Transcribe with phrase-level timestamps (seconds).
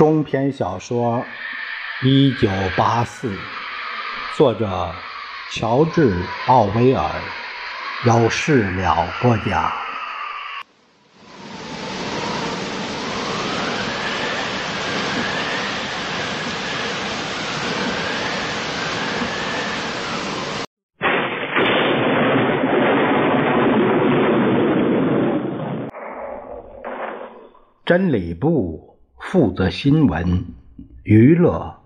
[0.00, 1.22] 中篇小说
[2.08, 3.28] 《一九八四》，
[4.34, 4.90] 作者
[5.52, 6.14] 乔治·
[6.46, 7.10] 奥威尔，
[8.06, 9.70] 有事了播讲。
[27.84, 28.89] 真理部
[29.20, 30.44] 负责新闻、
[31.04, 31.76] 娱乐、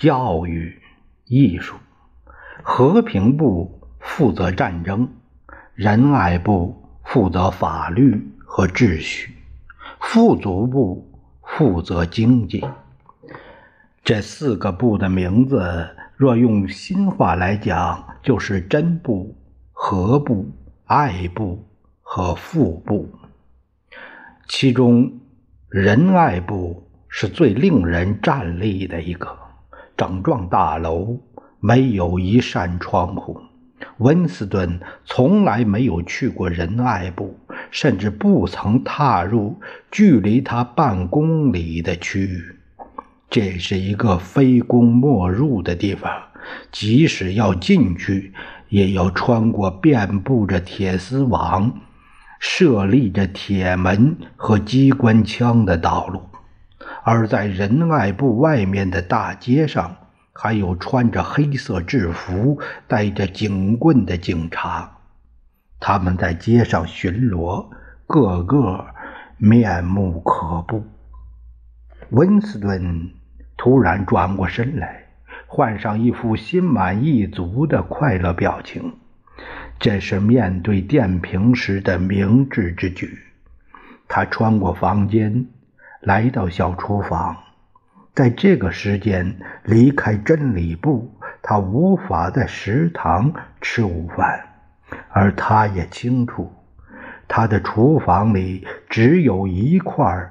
[0.00, 0.82] 教育、
[1.24, 1.76] 艺术；
[2.62, 5.06] 和平部负责战争；
[5.74, 9.30] 仁爱部负责法律和秩序；
[10.00, 11.10] 富足部
[11.42, 12.64] 负责经济。
[14.02, 19.36] 这四个部的名字，若用新话来讲，就是真部、
[19.72, 20.50] 和部、
[20.86, 21.64] 爱部
[22.02, 23.08] 和富部。
[24.48, 25.19] 其中，
[25.70, 29.38] 仁爱部是最令人站立的一个，
[29.96, 31.16] 整幢大楼
[31.60, 33.40] 没有一扇窗户。
[33.98, 37.38] 温斯顿从来没有去过仁爱部，
[37.70, 39.60] 甚至不曾踏入
[39.92, 42.42] 距离他半公里的区域。
[43.30, 46.10] 这是一个非攻莫入的地方，
[46.72, 48.32] 即使要进去，
[48.70, 51.72] 也要穿过遍布着铁丝网。
[52.40, 56.22] 设立着铁门和机关枪的道路，
[57.04, 59.94] 而在仁爱部外面的大街上，
[60.32, 64.90] 还有穿着黑色制服、带着警棍的警察，
[65.78, 67.68] 他们在街上巡逻，
[68.06, 68.86] 个个
[69.36, 70.82] 面目可怖。
[72.08, 73.10] 温斯顿
[73.58, 75.04] 突然转过身来，
[75.46, 78.94] 换上一副心满意足的快乐表情。
[79.78, 83.18] 这是面对电瓶时的明智之举。
[84.08, 85.46] 他穿过房间，
[86.00, 87.36] 来到小厨房。
[88.14, 94.46] 在这个时间离开真理部，他无法在食堂吃午饭。
[95.10, 96.52] 而他也清楚，
[97.28, 100.30] 他的厨房里只有一块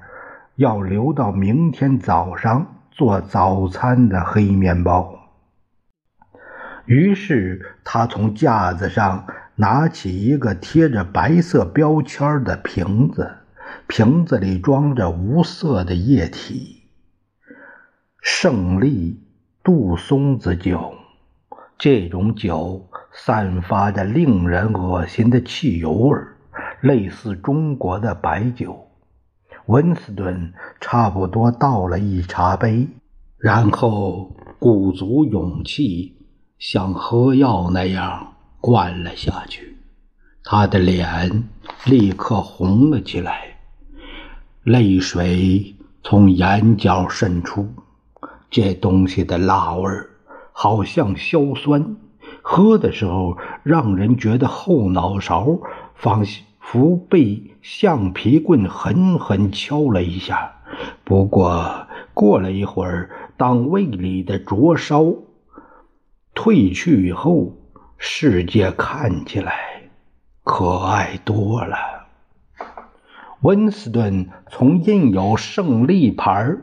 [0.56, 5.19] 要留到明天早上做早餐的黑面包。
[6.90, 13.30] 于是他从架子上拿起一个贴着白色标签的瓶子，
[13.86, 16.86] 瓶子里装着无色的液体——
[18.24, 19.22] 胜利
[19.64, 20.96] 杜松子酒。
[21.78, 26.18] 这种酒散发着令人恶心的汽油味，
[26.82, 28.88] 类似中国的白酒。
[29.68, 32.88] 温斯顿差不多倒了一茶杯，
[33.38, 36.16] 然后鼓足勇气。
[36.60, 39.78] 像喝药那样灌了下去，
[40.44, 41.48] 他的脸
[41.86, 43.58] 立刻红了起来，
[44.64, 47.70] 泪水从眼角渗出。
[48.50, 49.90] 这东西的辣味
[50.52, 51.96] 好像硝酸，
[52.42, 55.60] 喝的时候让人觉得后脑勺
[55.96, 56.26] 仿
[56.60, 60.52] 佛被橡皮棍狠狠敲了一下。
[61.06, 65.06] 不过过了一会儿，当胃里的灼烧。
[66.42, 67.58] 退去以后，
[67.98, 69.90] 世界看起来
[70.46, 71.76] 可爱多了。
[73.42, 76.56] 温斯顿从印有胜利牌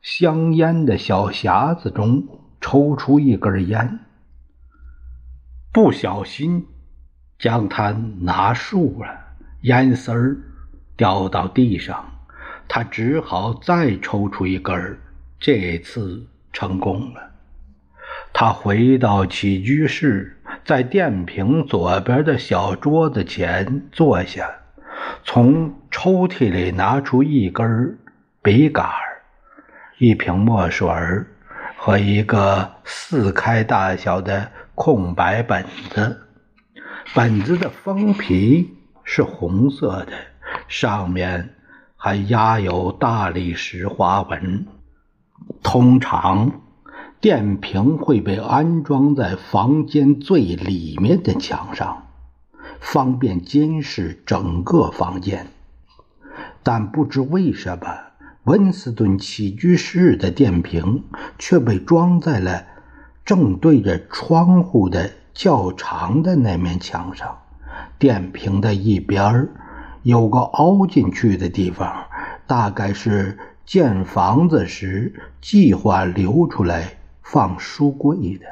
[0.00, 2.26] 香烟的小匣子中
[2.58, 3.98] 抽出一根烟，
[5.70, 6.66] 不小心
[7.38, 9.10] 将它拿竖了，
[9.60, 10.38] 烟丝儿
[10.96, 12.02] 掉到地上，
[12.66, 14.98] 他只好再抽出一根，
[15.38, 17.29] 这次成功了。
[18.40, 24.50] 他回到起居室，在电瓶左边的小桌子前坐下，
[25.22, 27.98] 从抽屉里拿出一根
[28.40, 28.88] 笔杆、
[29.98, 30.88] 一瓶墨水
[31.76, 36.22] 和一个四开大小的空白本子。
[37.14, 38.74] 本子的封皮
[39.04, 40.12] 是红色的，
[40.66, 41.56] 上面
[41.94, 44.66] 还压有大理石花纹。
[45.62, 46.50] 通常。
[47.20, 52.06] 电瓶会被安装在房间最里面的墙上，
[52.80, 55.48] 方便监视整个房间。
[56.62, 57.86] 但不知为什么，
[58.44, 61.04] 温斯顿起居室的电瓶
[61.38, 62.64] 却被装在了
[63.22, 67.38] 正对着窗户的较长的那面墙上。
[67.98, 69.46] 电瓶的一边
[70.04, 72.06] 有个凹进去的地方，
[72.46, 75.12] 大概是建房子时
[75.42, 76.94] 计划留出来。
[77.22, 78.46] 放书柜的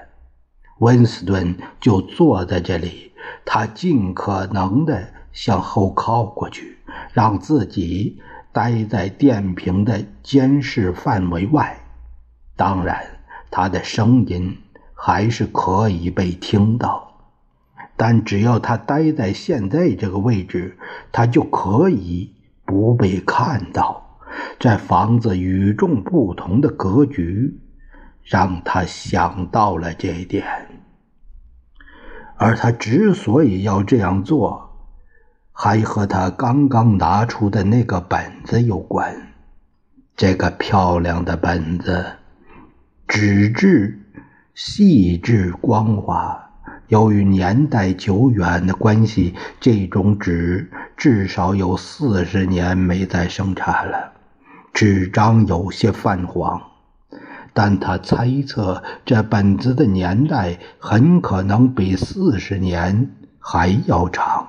[0.78, 3.12] 温斯顿就坐在这里，
[3.44, 6.78] 他尽可能的向后靠过去，
[7.12, 8.20] 让自己
[8.52, 11.80] 待在电瓶的监视范围外。
[12.56, 13.04] 当然，
[13.50, 14.58] 他的声音
[14.94, 17.06] 还是可以被听到。
[17.96, 20.78] 但只要他待在现在这个位置，
[21.10, 24.20] 他就可以不被看到。
[24.60, 27.58] 这房子与众不同的格局，
[28.28, 30.44] 让他想到了这一点。
[32.36, 34.70] 而他之所以要这样做，
[35.52, 39.32] 还和他刚刚拿出的那个本子有关。
[40.14, 42.04] 这个漂亮的本子，
[43.06, 44.00] 纸质
[44.54, 46.44] 细致光滑。
[46.88, 54.12] 由于年代久远的关系，这种纸至少有四十年没再生产了，
[54.72, 56.60] 纸张有些泛黄。
[57.58, 63.10] 但他猜测，这本子的年代很可能比四十年
[63.40, 64.46] 还要长。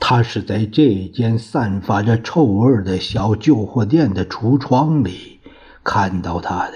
[0.00, 5.38] 他是在这间散发着臭味的小旧货店的橱窗里
[5.84, 6.74] 看到他的。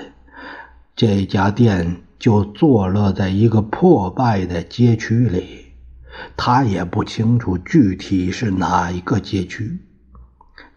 [0.94, 2.02] 这家店。
[2.18, 5.66] 就坐落在一个破败的街区里，
[6.34, 9.78] 他也不清楚具体是哪一个街区。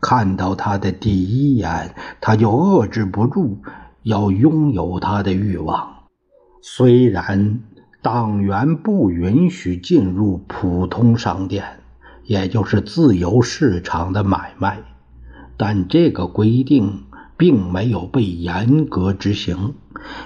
[0.02, 3.58] 看到他的第一眼，他就遏制不住
[4.04, 5.96] 要拥有他的欲望。
[6.62, 7.60] 虽然
[8.02, 11.64] 党员不允许进入普通商店，
[12.24, 14.80] 也就是自由市场的买卖，
[15.58, 17.04] 但这个规定。
[17.40, 19.76] 并没有被严格执行，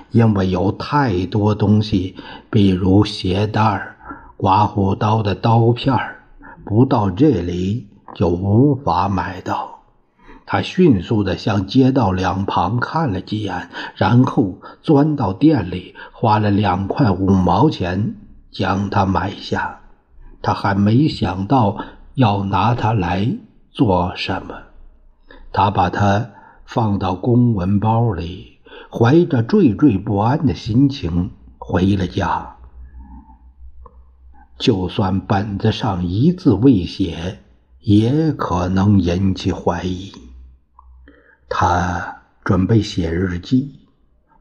[0.10, 2.16] 因为有太多东西，
[2.50, 3.96] 比如鞋带、
[4.36, 6.24] 刮胡刀的刀片儿，
[6.66, 9.80] 不到这里就无法买到。
[10.46, 18.16] 他迅速地向街道两旁看了几眼，然后钻到店里，花了两块五毛钱
[18.52, 19.80] 将它买下。
[20.42, 21.78] 他还没想到
[22.14, 23.38] 要拿它来
[23.72, 24.56] 做什么，
[25.52, 26.30] 他把它。
[26.66, 28.58] 放到公文包里，
[28.90, 32.56] 怀着惴惴不安的心情回了家。
[34.58, 37.43] 就算本子上一字未写，
[37.84, 40.12] 也可能引起怀疑。
[41.48, 43.80] 他准备写日记，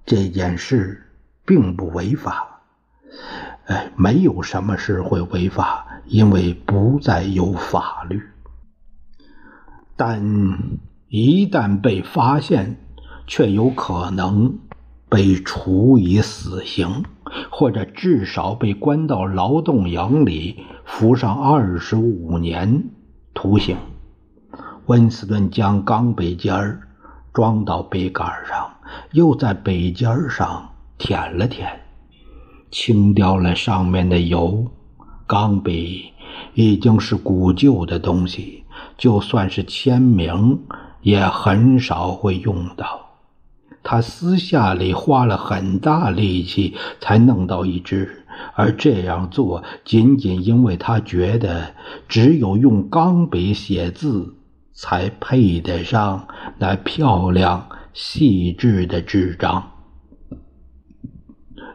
[0.06, 1.10] 这件事
[1.44, 2.62] 并不违法。
[3.66, 8.22] 哎，没有什么事会违法，因为不再有法律。
[9.96, 10.80] 但。
[11.14, 12.78] 一旦被发现，
[13.26, 14.60] 却有可能
[15.10, 17.04] 被处以死刑，
[17.50, 22.84] 或者至少被关到劳动营里服上二十五年
[23.34, 23.76] 图形。
[24.86, 26.88] 温斯顿将钢笔尖儿
[27.32, 28.70] 装到笔杆上，
[29.12, 31.80] 又在笔尖上舔了舔，
[32.70, 34.66] 清掉了上面的油。
[35.26, 36.12] 钢笔
[36.54, 38.64] 已经是古旧的东西，
[38.96, 40.58] 就算是签名。
[41.02, 43.01] 也很少会用到。
[43.82, 48.24] 他私下里花了很大力气才弄到一支，
[48.54, 51.74] 而这样做仅仅因为他觉得
[52.08, 54.34] 只有用钢笔写字
[54.72, 59.72] 才配得上那漂亮细致的纸张。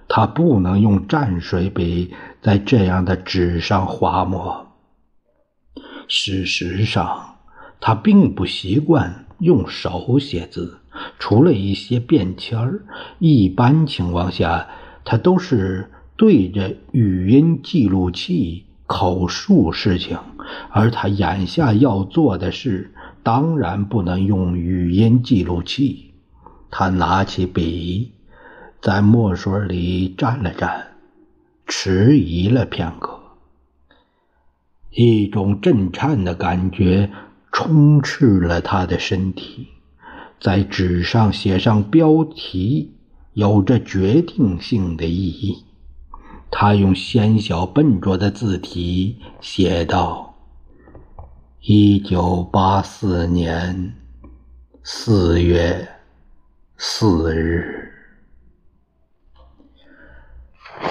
[0.08, 4.68] 他不能用蘸水笔在这样的纸上划墨。
[6.08, 7.34] 事实上。
[7.80, 10.80] 他并不习惯用手写字，
[11.20, 12.86] 除了一些便签儿，
[13.20, 14.68] 一般情况下
[15.04, 20.18] 他都是对着语音记录器口述事情。
[20.70, 26.14] 而他眼下要做的事，当然不能用语音记录器。
[26.72, 28.12] 他拿起笔，
[28.82, 30.82] 在墨水里蘸了蘸，
[31.66, 33.20] 迟疑了片刻，
[34.92, 37.10] 一种震颤的感觉。
[37.50, 39.70] 充斥了他的身体，
[40.40, 42.96] 在纸上写上标题
[43.34, 45.66] 有着决定性的意义。
[46.50, 50.36] 他用纤小笨拙的字体写道
[51.62, 53.94] ：“一九八四年
[54.84, 55.88] 四月
[56.78, 57.92] 四日。”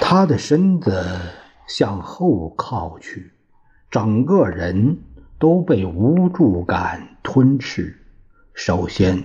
[0.01, 1.03] 他的身子
[1.67, 3.31] 向后靠去，
[3.89, 4.97] 整个人。
[5.39, 7.95] 都被无助感吞噬。
[8.55, 9.23] 首先，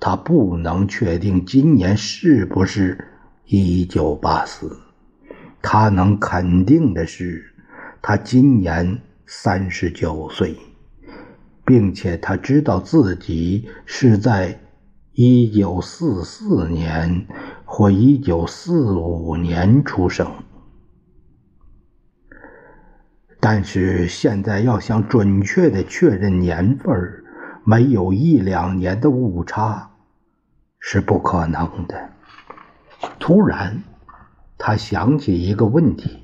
[0.00, 3.06] 他不能确定今年是不是
[3.46, 4.78] 一九八四。
[5.60, 7.52] 他能肯定的是，
[8.00, 10.56] 他今年三十九岁，
[11.64, 14.60] 并且他知道自己是在
[15.14, 17.26] 一九四四年
[17.64, 20.32] 或一九四五年出生。
[23.40, 27.24] 但是现在要想准确的确认年份儿
[27.70, 29.90] 没有一两年的误差
[30.80, 32.12] 是不可能的。
[33.20, 33.82] 突然，
[34.56, 36.22] 他想起一个问题：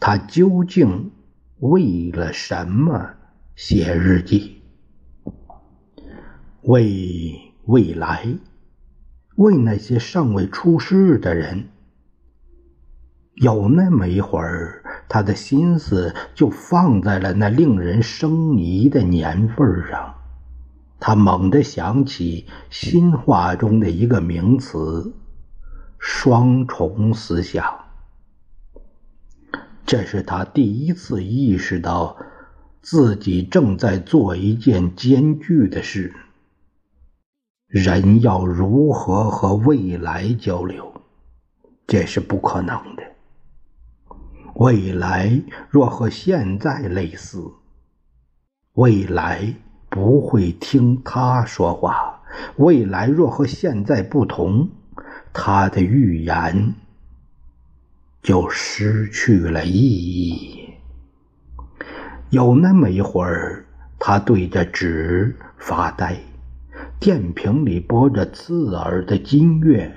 [0.00, 1.12] 他究竟
[1.60, 3.10] 为了什么
[3.54, 4.62] 写日记？
[6.62, 8.26] 为未来？
[9.36, 11.68] 为那些尚未出世的人？
[13.34, 20.14] 有那么一会儿，他的心思就放在了那令人生疑的年份上。
[20.98, 25.14] 他猛地想起新话中的一个名词——
[25.98, 27.84] 双重思想。
[29.84, 32.16] 这是他第一次意识到
[32.82, 36.14] 自己正在做一件艰巨的事。
[37.68, 41.02] 人要如何和未来交流？
[41.86, 43.02] 这是不可能的。
[44.54, 47.52] 未来若和现在类似，
[48.72, 49.54] 未来
[49.96, 52.20] 不会听他说话；
[52.56, 54.68] 未来若和现在不同，
[55.32, 56.74] 他的预言
[58.22, 60.68] 就失去了意义。
[62.28, 63.64] 有那么一会儿，
[63.98, 66.18] 他对着纸发呆，
[67.00, 69.96] 电瓶里播着刺耳的音乐。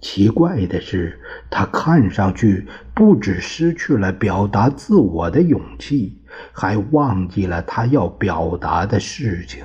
[0.00, 1.20] 奇怪的是，
[1.50, 6.17] 他看上去不只失去了表达自我的勇气，
[6.52, 9.64] 还忘记了他要表达的事情。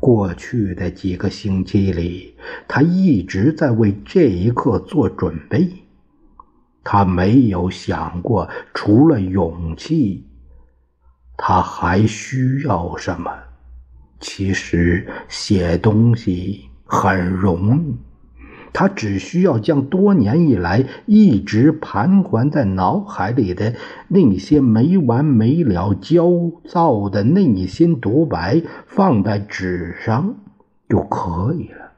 [0.00, 2.34] 过去的几个星期里，
[2.66, 5.68] 他一直在为这一刻做准备。
[6.82, 10.26] 他没有想过，除了勇气，
[11.36, 13.32] 他还需要什么。
[14.18, 17.96] 其实，写东西很容易。
[18.72, 23.74] 他只需要将多年以来一直盘桓在脑海里的
[24.08, 26.30] 那些没完没了、焦
[26.64, 30.36] 躁的内心独白放在纸上
[30.88, 31.92] 就可以了。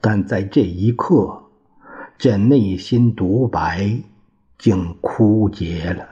[0.00, 1.44] 但在这一刻，
[2.16, 3.98] 这内心独白
[4.58, 6.06] 竟枯竭了。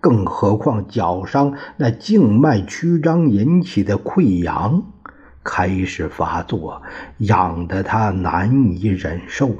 [0.00, 4.91] 更何况脚上那静脉曲张引起的溃疡。
[5.44, 6.80] 开始发作，
[7.18, 9.50] 痒得他难以忍受。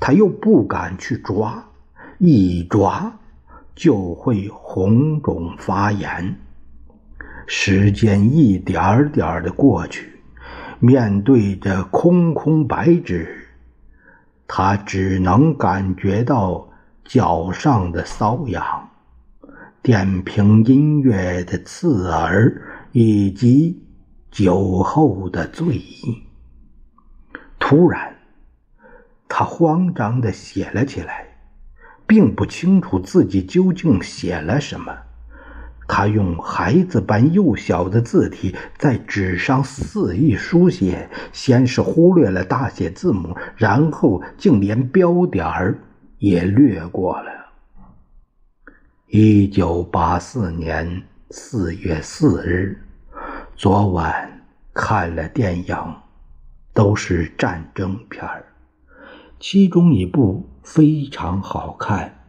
[0.00, 1.64] 他又不敢去抓，
[2.18, 3.12] 一抓
[3.74, 6.36] 就会红肿发炎。
[7.46, 10.12] 时间一点点的过去，
[10.80, 13.48] 面对着空空白纸，
[14.46, 16.68] 他只能感觉到
[17.04, 18.88] 脚上的瘙痒、
[19.80, 22.60] 电瓶音乐的刺耳，
[22.92, 23.84] 以及。
[24.30, 26.22] 酒后的醉意。
[27.58, 28.16] 突然，
[29.28, 31.38] 他慌张地写了起来，
[32.06, 34.96] 并不清楚自己究竟写了什么。
[35.86, 45.78] 他用孩子般幼小的字体在纸上肆意书写，先是忽略了大写字母，然后竟连标点儿
[46.18, 47.30] 也略过了。
[49.06, 52.78] 一九八四年四月四日。
[53.58, 55.76] 昨晚看了电影，
[56.72, 58.44] 都是战争片儿，
[59.40, 62.20] 其中一部非常好看。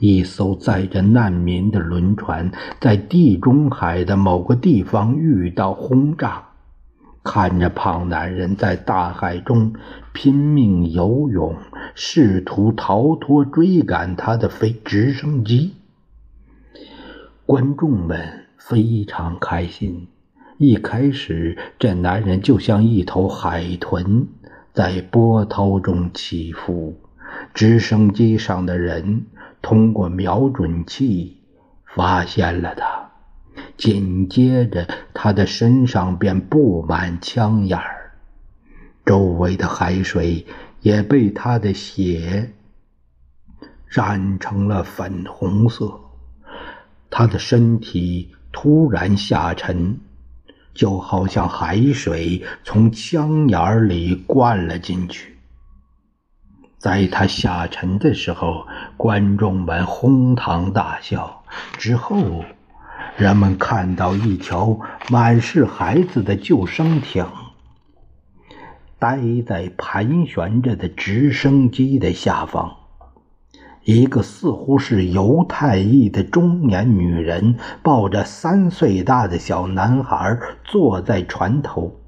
[0.00, 6.48] 一艘载着难民的轮船在地中海的某个地方遇到轰炸，
[7.22, 9.74] 看着胖男人在大海中
[10.12, 11.56] 拼命游泳，
[11.94, 15.76] 试图逃脱追赶他的飞直升机，
[17.46, 20.08] 观众们非常开心。
[20.62, 24.28] 一开始，这男人就像一头海豚，
[24.72, 27.00] 在波涛中起伏。
[27.52, 29.26] 直升机上的人
[29.60, 31.38] 通过瞄准器
[31.84, 33.10] 发现了他，
[33.76, 38.12] 紧接着他的身上便布满枪眼儿，
[39.04, 40.46] 周围的海水
[40.80, 42.52] 也被他的血
[43.88, 45.98] 染成了粉红色。
[47.10, 49.98] 他的身体突然下沉。
[50.74, 55.36] 就好像海水从枪眼里灌了进去。
[56.78, 61.44] 在他下沉的时候，观众们哄堂大笑。
[61.78, 62.44] 之后，
[63.16, 67.24] 人们看到一条满是孩子的救生艇，
[68.98, 72.76] 待在盘旋着的直升机的下方。
[73.84, 82.00] 一个似乎是犹太裔的中年女人抱着三岁大的小男孩坐在船头，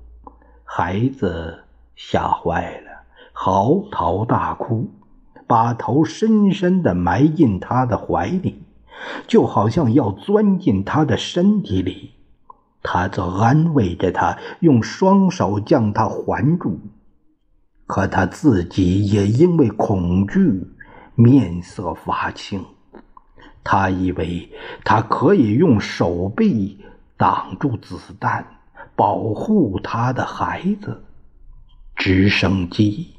[0.62, 1.64] 孩子
[1.96, 2.90] 吓坏了，
[3.32, 4.88] 嚎啕大哭，
[5.48, 8.62] 把头深深地埋进他的怀里，
[9.26, 12.12] 就好像要钻进他的身体里。
[12.84, 16.78] 他则安慰着他，用双手将他环住。
[17.86, 20.66] 可他自己也因为恐惧，
[21.14, 22.64] 面色发青。
[23.62, 24.50] 他以为
[24.84, 26.84] 他可以用手臂
[27.16, 28.46] 挡住子弹，
[28.94, 31.04] 保护他的孩子。
[31.96, 33.14] 直升机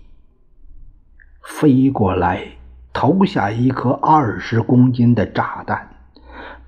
[1.41, 2.45] 飞过来，
[2.91, 5.89] 投下一颗二十公斤的炸弹，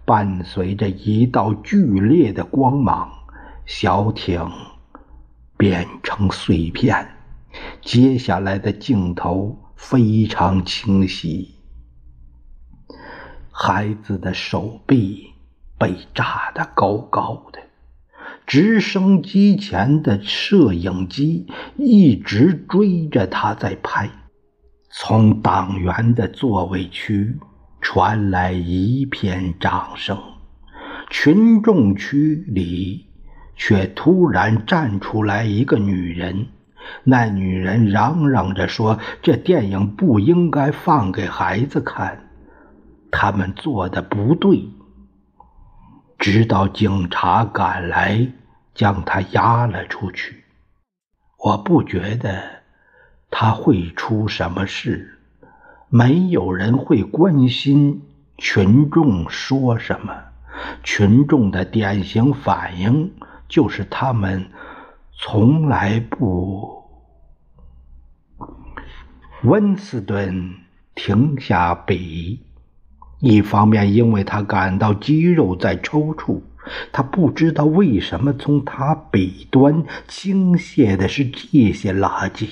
[0.05, 3.12] 伴随着一道剧烈的光芒，
[3.65, 4.50] 小艇
[5.57, 7.07] 变成碎片。
[7.81, 11.55] 接下来的镜头非常清晰。
[13.51, 15.29] 孩子的手臂
[15.79, 17.60] 被炸得高高的，
[18.46, 24.10] 直升机前的摄影机一直追着他在拍。
[24.89, 27.38] 从党员的座位区
[27.79, 30.17] 传来一片掌声，
[31.10, 33.05] 群众区里
[33.55, 36.48] 却突然站出来一个女人。
[37.03, 42.29] 那女人嚷嚷着说：“这电影不应该放给孩子看。”
[43.10, 44.70] 他们做的不对，
[46.20, 48.27] 直到警察赶来，
[48.74, 50.44] 将他押了出去。
[51.39, 52.44] 我不觉得
[53.32, 55.20] 他会出什么事，
[55.89, 58.03] 没有人会关心
[58.38, 60.13] 群众说什么。
[60.84, 63.13] 群众的典型反应
[63.48, 64.50] 就是他们
[65.13, 66.76] 从来不。
[69.44, 70.56] 温斯顿
[70.96, 72.39] 停下笔。
[73.20, 76.41] 一方面，因为他感到肌肉在抽搐，
[76.91, 82.48] 他不知道为什么从他笔端倾泻的是这些垃圾；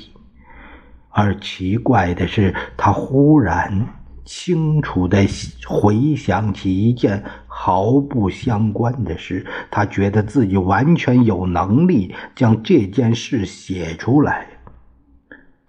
[1.10, 3.88] 而奇怪的是，他忽然
[4.24, 5.26] 清楚地
[5.67, 14.48] 回想起一件毫不相关的事，他觉得自己完全有能力将这件事写出来。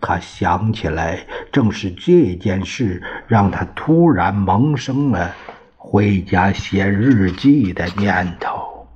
[0.00, 5.35] 他想起来，正是这件事让他突然萌生了
[5.76, 8.87] 回家写日记的念头。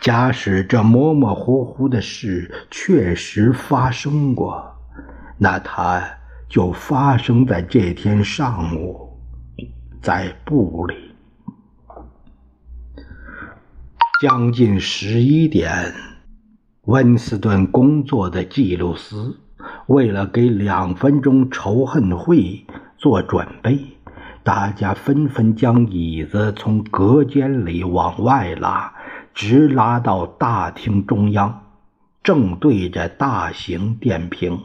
[0.00, 4.74] 假使这模模糊糊的事确实发生过，
[5.38, 6.02] 那它
[6.48, 9.16] 就发生在这天上午，
[10.00, 11.14] 在部里，
[14.20, 15.94] 将近十一点。
[16.86, 19.38] 温斯顿工作的记录司
[19.86, 22.66] 为了给两分钟仇恨会
[22.98, 23.78] 做准备，
[24.42, 28.94] 大家纷纷将椅子从隔间里往外拉，
[29.32, 31.62] 直拉到大厅中央，
[32.24, 34.58] 正对着大型电瓶。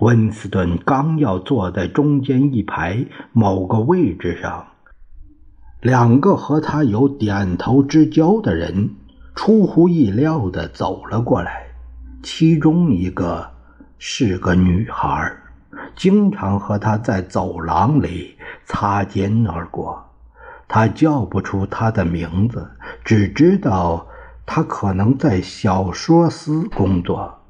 [0.00, 4.66] 温斯顿刚要坐在中间一排某个位置上，
[5.80, 8.96] 两个和他有点头之交的人。
[9.34, 11.66] 出乎意料的走了过来，
[12.22, 13.50] 其中一个
[13.98, 15.32] 是个女孩，
[15.96, 20.04] 经常和他在走廊里擦肩而过。
[20.66, 22.70] 他叫不出她的名字，
[23.04, 24.06] 只知道
[24.46, 27.40] 她可能在小说司工作。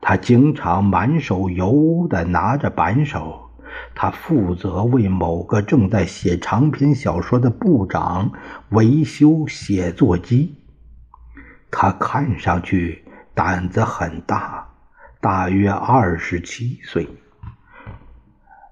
[0.00, 3.50] 他经常满手油污的拿着扳手，
[3.94, 8.32] 他负责为某个正在写长篇小说的部长
[8.70, 10.56] 维修写作机。
[11.70, 13.04] 他看上去
[13.34, 14.68] 胆子很大，
[15.20, 17.08] 大约二十七岁，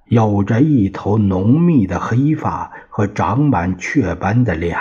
[0.06, 4.78] 有着一头浓密的黑发和长满雀斑的脸。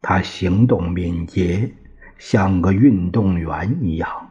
[0.00, 1.74] 他行动敏捷，
[2.18, 4.30] 像个运动员一样。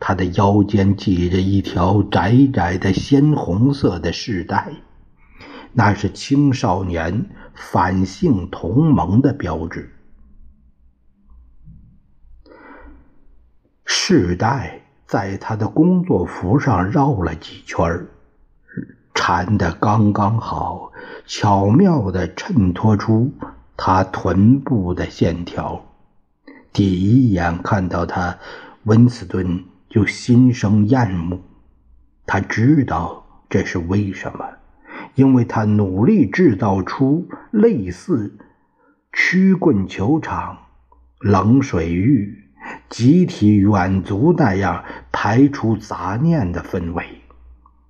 [0.00, 4.72] 他的腰间系着一条窄窄的鲜红色的饰带，
[5.72, 9.94] 那是青少年反性同盟的标志。
[13.94, 18.06] 饰带在他的工作服上绕了几圈
[19.12, 20.90] 缠得刚刚好，
[21.26, 23.30] 巧妙地衬托出
[23.76, 25.84] 他臀部的线条。
[26.72, 28.38] 第一眼看到他，
[28.84, 31.38] 温斯顿就心生厌恶。
[32.26, 34.46] 他知道这是为什么，
[35.16, 38.38] 因为他努力制造出类似
[39.12, 40.56] 曲棍球场、
[41.20, 42.41] 冷水浴。
[42.88, 47.04] 集体远足那样排除杂念的氛围，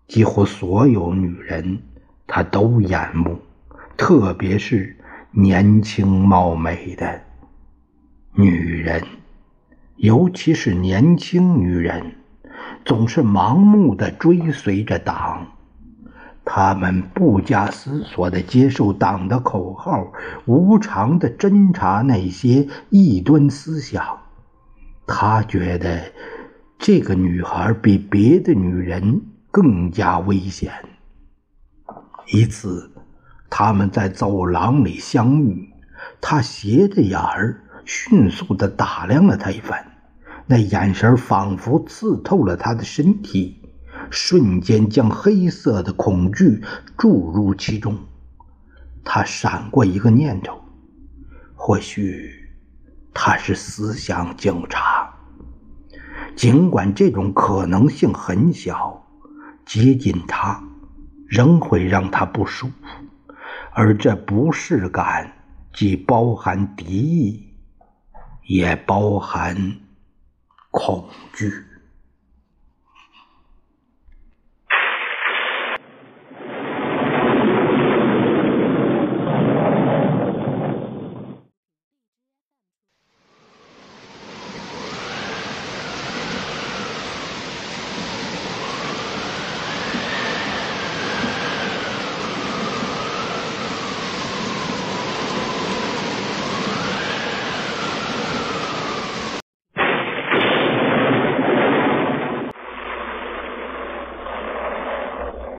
[0.07, 1.83] 几乎所有女人
[2.27, 3.39] 她都眼目，
[3.97, 4.97] 特别是
[5.31, 7.21] 年轻貌美的
[8.35, 9.03] 女人，
[9.97, 12.17] 尤其是年轻女人，
[12.85, 15.47] 总是盲目的追随着党。
[16.45, 20.13] 他们不加思索地接受党的口号，
[20.45, 24.22] 无偿地侦查那些异端思想。
[25.07, 26.12] 他觉得
[26.79, 30.73] 这个女孩比别的女人更加危险。
[32.33, 32.91] 一次，
[33.51, 35.69] 他们在走廊里相遇，
[36.21, 39.85] 他斜着眼儿迅速地打量了他一番，
[40.47, 43.59] 那眼神仿佛刺透了他的身体。
[44.11, 46.62] 瞬间将黑色的恐惧
[46.99, 47.97] 注入其中，
[49.05, 50.61] 他闪过一个念头：
[51.55, 52.41] 或许
[53.14, 55.12] 他是思想警察。
[56.35, 59.07] 尽管这种可能性很小，
[59.66, 60.62] 接近他
[61.29, 63.35] 仍会让他不舒服，
[63.72, 65.33] 而这不适感
[65.75, 67.48] 既包含敌意，
[68.46, 69.77] 也包含
[70.70, 71.53] 恐惧。